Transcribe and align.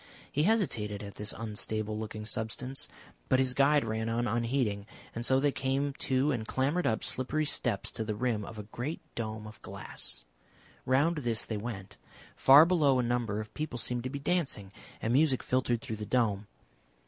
He 0.31 0.41
hesitated 0.49 1.03
at 1.03 1.13
this 1.13 1.31
unstable 1.31 1.95
looking 1.95 2.25
substance, 2.25 2.87
but 3.29 3.37
his 3.37 3.53
guide 3.53 3.85
ran 3.85 4.09
on 4.09 4.25
unheeding, 4.27 4.87
and 5.13 5.23
so 5.23 5.39
they 5.39 5.51
came 5.51 5.93
to 5.99 6.31
and 6.31 6.47
clambered 6.47 6.87
up 6.87 7.03
slippery 7.03 7.45
steps 7.45 7.91
to 7.91 8.03
the 8.03 8.15
rim 8.15 8.43
of 8.43 8.57
a 8.57 8.63
great 8.63 9.01
dome 9.13 9.45
of 9.45 9.61
glass. 9.61 10.25
Round 10.87 11.17
this 11.17 11.45
they 11.45 11.55
went. 11.57 11.97
Far 12.35 12.65
below 12.65 12.97
a 12.97 13.03
number 13.03 13.39
of 13.39 13.53
people 13.53 13.77
seemed 13.77 14.03
to 14.03 14.09
be 14.09 14.17
dancing, 14.17 14.71
and 15.03 15.13
music 15.13 15.43
filtered 15.43 15.81
through 15.83 15.97
the 15.97 16.05
dome.... 16.07 16.47